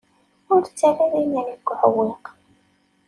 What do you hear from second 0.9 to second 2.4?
ara iman-ik deg uɛewwiq.